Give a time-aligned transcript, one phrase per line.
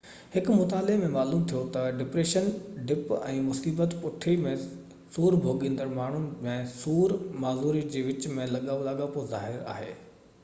[0.35, 2.47] هن مطالعي ۾ معلوم ٿيو تہ ڊپريشن
[2.91, 4.53] ڊپ ۽ مصيبت پُٺي ۾
[5.17, 9.93] سور ڀوڳيندڙ ماڻهڻ ۾ سور ۽ معذوري جي وچ ۾ لاڳاپو ظاهر ڪيو